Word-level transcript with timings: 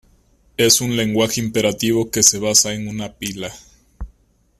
Es 0.57 0.81
un 0.81 0.95
lenguaje 0.97 1.39
imperativo 1.39 2.09
que 2.09 2.23
se 2.23 2.39
basa 2.39 2.73
en 2.73 2.87
una 2.87 3.13
pila. 3.13 3.53